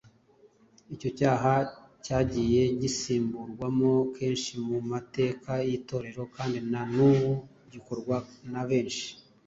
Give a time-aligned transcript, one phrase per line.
[0.93, 1.53] Icyo cyaha
[2.05, 7.31] cyagiye gisubirwamo kenshi mu mateka y’Itorero kandi na n’ubu
[7.73, 8.15] gikorwa
[8.53, 9.07] na benshi.